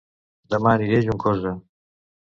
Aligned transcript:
Dema 0.53 0.71
aniré 0.77 0.97
a 1.01 1.03
Juncosa 1.09 1.55